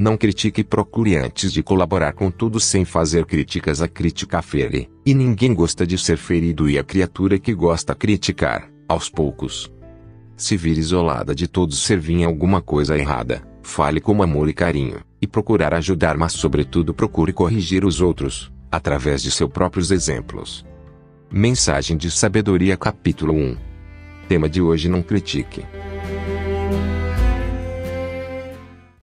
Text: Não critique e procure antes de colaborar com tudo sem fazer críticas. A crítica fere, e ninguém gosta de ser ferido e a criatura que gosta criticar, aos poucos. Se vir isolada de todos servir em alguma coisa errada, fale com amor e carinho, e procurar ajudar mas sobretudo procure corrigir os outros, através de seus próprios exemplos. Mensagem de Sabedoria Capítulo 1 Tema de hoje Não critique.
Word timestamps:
Não 0.00 0.16
critique 0.16 0.62
e 0.62 0.64
procure 0.64 1.14
antes 1.14 1.52
de 1.52 1.62
colaborar 1.62 2.14
com 2.14 2.30
tudo 2.30 2.58
sem 2.58 2.86
fazer 2.86 3.26
críticas. 3.26 3.82
A 3.82 3.86
crítica 3.86 4.40
fere, 4.40 4.88
e 5.04 5.12
ninguém 5.12 5.52
gosta 5.52 5.86
de 5.86 5.98
ser 5.98 6.16
ferido 6.16 6.70
e 6.70 6.78
a 6.78 6.82
criatura 6.82 7.38
que 7.38 7.52
gosta 7.52 7.94
criticar, 7.94 8.70
aos 8.88 9.10
poucos. 9.10 9.70
Se 10.38 10.56
vir 10.56 10.78
isolada 10.78 11.34
de 11.34 11.46
todos 11.46 11.84
servir 11.84 12.14
em 12.14 12.24
alguma 12.24 12.62
coisa 12.62 12.96
errada, 12.96 13.46
fale 13.62 14.00
com 14.00 14.22
amor 14.22 14.48
e 14.48 14.54
carinho, 14.54 15.00
e 15.20 15.26
procurar 15.26 15.74
ajudar 15.74 16.16
mas 16.16 16.32
sobretudo 16.32 16.94
procure 16.94 17.34
corrigir 17.34 17.84
os 17.84 18.00
outros, 18.00 18.50
através 18.72 19.22
de 19.22 19.30
seus 19.30 19.50
próprios 19.50 19.90
exemplos. 19.90 20.64
Mensagem 21.30 21.98
de 21.98 22.10
Sabedoria 22.10 22.74
Capítulo 22.74 23.34
1 23.34 23.54
Tema 24.26 24.48
de 24.48 24.62
hoje 24.62 24.88
Não 24.88 25.02
critique. 25.02 25.62